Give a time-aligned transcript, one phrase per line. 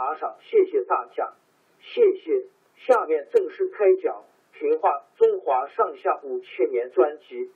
[0.00, 1.34] 打赏，谢谢大家，
[1.78, 2.46] 谢谢。
[2.74, 4.24] 下面正式开讲
[4.58, 7.50] 《评话中华上下五千年》专辑。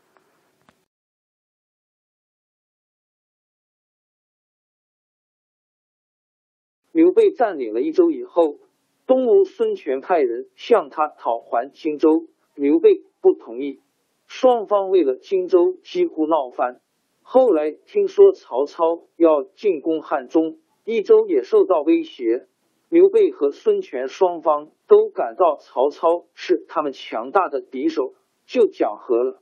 [6.92, 8.58] 刘备占领了一州以后，
[9.06, 13.80] 东吴孙权派人向他讨还荆州，刘备不同意，
[14.26, 16.82] 双方为了荆州几乎闹翻。
[17.22, 20.58] 后来听说曹操要进攻汉中。
[20.84, 22.46] 益州也受到威胁，
[22.90, 28.14] 刘备和孙权双方都感到曹操是他们强大的敌手，
[28.46, 29.40] 就讲和了，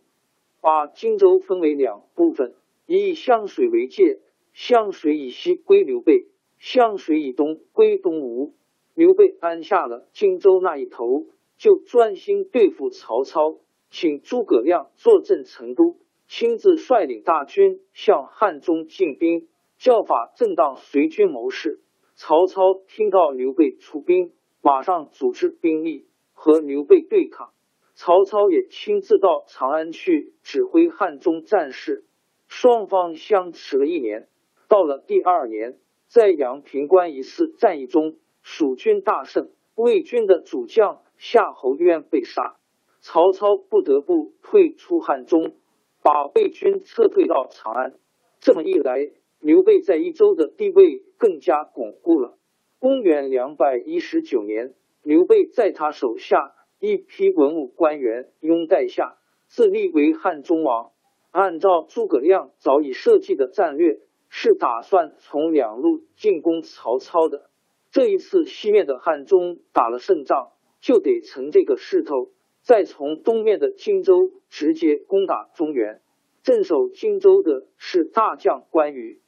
[0.60, 2.54] 把荆州分为两部分，
[2.86, 4.20] 以湘水为界，
[4.52, 6.26] 湘水以西归刘备，
[6.58, 8.54] 湘水以东归东吴。
[8.94, 11.26] 刘备安下了荆州那一头，
[11.56, 13.56] 就专心对付曹操，
[13.90, 15.96] 请诸葛亮坐镇成都，
[16.28, 19.48] 亲自率领大军向汉中进兵。
[19.82, 21.80] 教法正当，随军谋士。
[22.14, 27.52] 曹操听到刘备出兵，马上组织兵力和刘备对抗。
[27.96, 32.04] 曹操也亲自到长安去指挥汉中战事。
[32.46, 34.28] 双方相持了一年，
[34.68, 42.54] 到了第二年，在阳平关一次战役中，蜀军大胜，魏军的主将夏侯渊被杀，
[43.00, 45.56] 曹操不得不退出汉中，
[46.04, 47.94] 把魏军撤退到长安。
[48.38, 49.10] 这么一来，
[49.42, 52.38] 刘备在益州的地位更加巩固了。
[52.78, 54.72] 公元两百一十九年，
[55.02, 59.16] 刘备在他手下一批文武官员拥戴下，
[59.48, 60.92] 自立为汉中王。
[61.32, 63.98] 按照诸葛亮早已设计的战略，
[64.28, 67.50] 是打算从两路进攻曹操的。
[67.90, 76.00] 这一次西面的汉中打了胜仗，就得乘这个势头，再从东面的荆州直接攻打中原。
[76.44, 79.20] 镇守荆州的是大将关羽。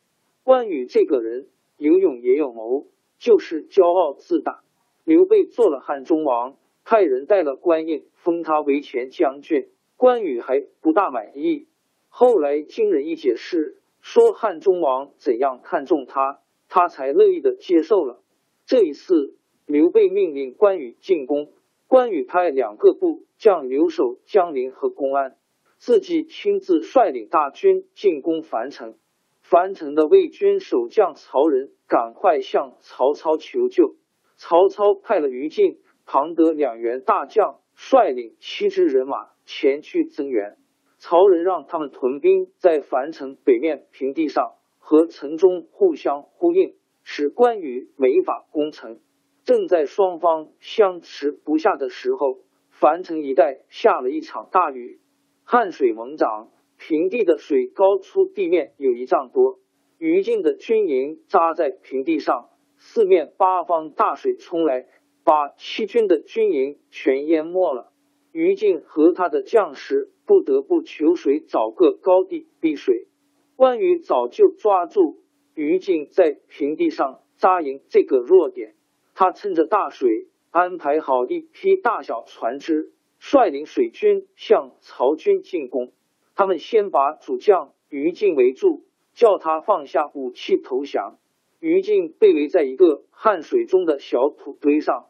[0.45, 4.63] 关羽这个人有勇也有谋，就是骄傲自大。
[5.03, 9.71] 刘备做了汉中王，派人带了官印，封他为前将军。
[9.97, 11.67] 关羽还不大满意。
[12.11, 18.21] 后来经人一解释，说汉中王怎样看重他，他才乐意的接受了。
[18.67, 21.53] 这一次，刘备命令关羽进攻，
[21.87, 25.39] 关羽派两个部将留守江陵和公安，
[25.79, 28.99] 自己亲自率领大军进攻樊城。
[29.45, 33.95] 樊城的魏军守将曹仁赶快向曹操求救，
[34.37, 40.57] 曹操派了于禁、庞德两员大将率领七支人马前去增援。
[40.97, 48.99] 曹仁让他们屯兵在樊城北面平地上，和城中互相呼应，使关羽没法攻城。
[49.45, 52.39] 正在双方相持不下的时候，
[52.71, 55.01] 樊城一带下了一场大雨，
[55.45, 56.49] 汉水猛涨。
[56.87, 59.59] 平地的水高出地面有一丈多，
[59.97, 64.87] 于禁的军营扎在平地上，四面八方大水冲来，
[65.25, 67.91] 把七军的军营全淹没了。
[68.33, 73.09] 于禁和他的将士不得不求水，找个高地避水。
[73.57, 75.23] 关羽早就抓住
[75.55, 78.75] 于禁在平地上扎营这个弱点，
[79.15, 85.91] 他趁着大水，安排好一批大小船只，率领水军向曹军进攻。
[86.35, 91.19] 他们先把主将于禁围住，叫他放下武器投降。
[91.61, 95.07] 于禁被围在一个汉水中的小土堆上，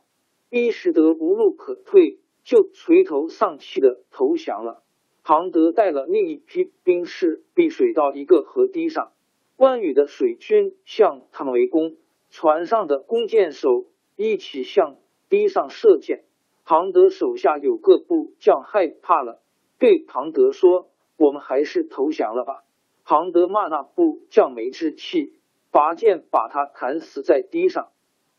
[0.51, 4.85] 逼实得无路可退，就垂头丧气的投降了。
[5.25, 9.13] 庞德带了另一批兵士避水到一个河堤上，
[9.57, 11.97] 关羽的水军向他们围攻，
[12.31, 14.99] 船上的弓箭手一起向
[15.29, 16.25] 堤上射箭。
[16.65, 19.43] 庞德手下有个部将害怕了，
[19.79, 22.65] 对庞德说：“我们还是投降了吧。”
[23.07, 25.39] 庞德骂那部将没志气，
[25.71, 27.89] 拔剑把他砍死在地上。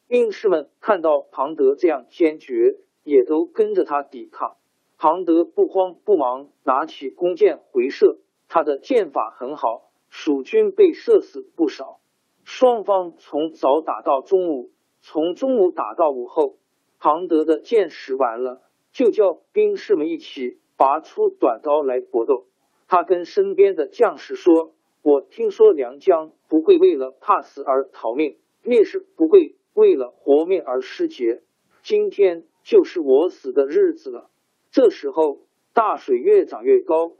[0.07, 4.57] 兵士们看到庞德这样坚决，也都跟着他抵抗。
[4.97, 8.17] 庞德不慌不忙，拿起弓箭回射，
[8.47, 11.99] 他的箭法很好，蜀军被射死不少。
[12.43, 14.71] 双方从早打到中午，
[15.01, 16.57] 从中午打到午后。
[16.97, 18.61] 庞德的箭使完了，
[18.91, 22.45] 就叫兵士们一起拔出短刀来搏斗。
[22.87, 31.41] 他跟身边的将士说：“我听说梁将不会为了怕死而逃命，烈士不会为了活命而失节。
[31.83, 34.29] 今天就是我死的日子了。”
[34.71, 35.39] 这时候，
[35.73, 37.13] 大水越涨越高，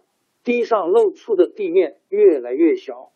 [0.43, 3.11] 堤上露出的地面越来越小。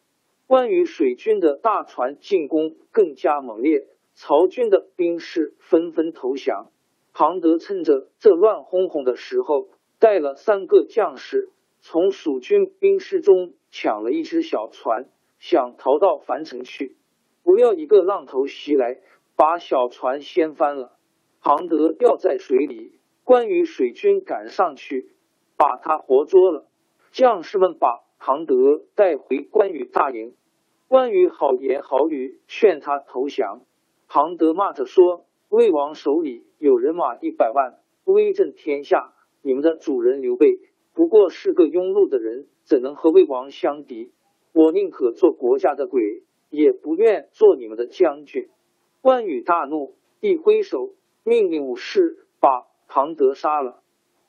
[0.47, 3.87] 关羽水军的大船进攻更加猛烈。
[4.15, 6.71] 曹军的兵士纷纷投降，
[7.13, 9.69] 庞德趁着这乱哄哄的时候，
[9.99, 11.49] 带了三个将士
[11.81, 15.09] 从蜀军兵士中抢了一只小船，
[15.39, 16.97] 想逃到樊城去。
[17.43, 18.99] 不料一个浪头袭来，
[19.35, 20.97] 把小船掀翻了，
[21.41, 22.99] 庞德掉在水里。
[23.23, 25.11] 关羽水军赶上去，
[25.55, 26.67] 把他活捉了。
[27.11, 30.35] 将士们把庞德带回关羽大营，
[30.87, 33.61] 关羽好言好语劝他投降。
[34.07, 39.13] 庞德骂着说：“魏王手里有人马一百万，威震天下。
[39.41, 40.59] 你们的主人刘备
[40.93, 44.11] 不过是个庸碌的人，怎能和魏王相敌？
[44.53, 48.49] 我宁可做国家的鬼，也不愿做你们的将军。”
[49.01, 53.81] 关羽大怒，一挥手，命令武士把庞德杀了。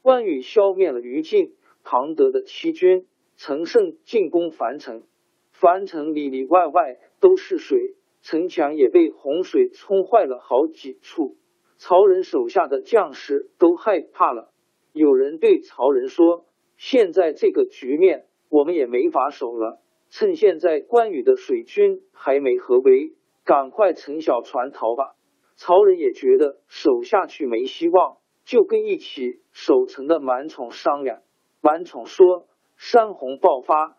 [0.03, 3.07] 关羽消灭了于禁、庞德的七军，
[3.37, 5.03] 乘胜进攻樊城。
[5.51, 7.97] 樊城里里外外都是水。
[8.23, 11.37] 城墙也被洪水冲坏了好几处，
[11.79, 14.53] 曹仁手下的将士都害怕了。
[14.93, 16.45] 有人对曹仁说
[16.81, 19.83] ：“现在这个局面，我们也没法守了。
[20.09, 23.13] 趁现在关羽的水军还没合围，
[23.45, 25.15] 赶快乘小船逃吧。”
[25.57, 28.17] 曹仁也觉得守下去没希望，
[28.47, 31.21] 就跟一起守城的满宠商量。
[31.61, 32.49] 满宠说
[32.79, 33.99] ：“山洪爆发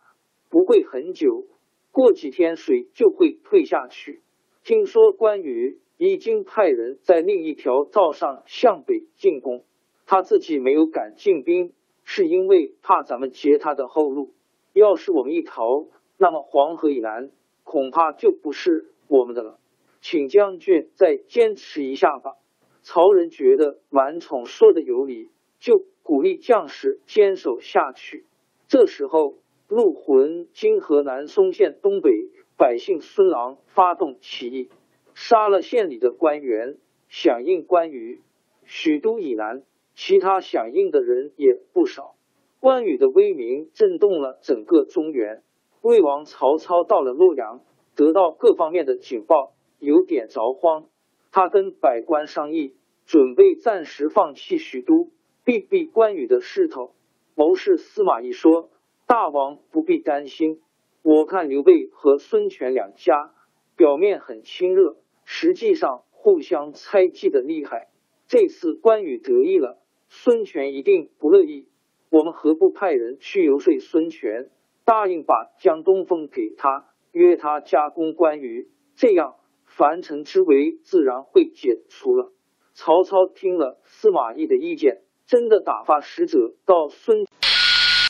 [0.50, 1.46] 不会很久。”
[1.94, 4.24] 过几天水就会退下去。
[4.64, 9.66] 听说关羽已经派人在另一条道上向北进攻，
[10.08, 11.74] 他自己没有敢进兵，
[12.14, 14.34] 是因为怕咱们截他的后路。
[14.74, 15.88] 要是我们一逃，
[16.18, 17.32] 那么黄河以南
[17.64, 19.60] 恐怕就不是我们的了。
[20.02, 22.36] 请将军再坚持一下吧。
[22.82, 25.30] 曹仁觉得满宠说的有理，
[25.60, 28.26] 就鼓励将士坚守下去。
[28.68, 29.36] 这时候。
[29.74, 32.12] 陆浑经河南嵩县东北
[32.58, 34.70] 百姓孙郎发动起义，
[35.14, 36.76] 杀了县里的官员，
[37.08, 38.20] 响应关羽。
[38.66, 39.64] 许都以南，
[40.04, 42.16] 其他响应的人也不少。
[42.60, 45.44] 关羽的威名震动了整个中原。
[45.84, 47.62] 魏王曹操到了洛阳，
[47.96, 50.88] 得到各方面的警报，有点着慌。
[51.32, 52.74] 他跟百官商议，
[53.06, 55.12] 准备暂时放弃许都，
[55.44, 56.96] 避避关羽的势头。
[57.36, 58.72] 谋士司马懿说。
[59.06, 60.62] 大王不必担心，
[61.04, 63.34] 我看刘备和孙权两家
[63.76, 67.90] 表面很亲热，实际上互相猜忌的厉害。
[68.26, 69.78] 这次关羽得意了，
[70.14, 71.70] 孙权一定不乐意。
[72.10, 74.50] 我们何不派人去游说孙权，
[74.84, 82.34] 答应把江东风给他，约他加攻关羽，这样樊城之围自然会解除了。
[82.74, 87.26] 曹操听了司马懿的意见，真的打发使者到孙。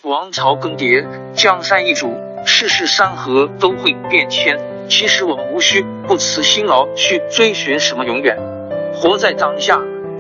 [0.04, 2.08] 王朝更迭，江山易主，
[2.44, 4.58] 世事山河都会变迁。
[4.90, 8.36] 其实我们无需不辞辛劳去追寻什么永远，
[8.92, 9.80] 活在当下，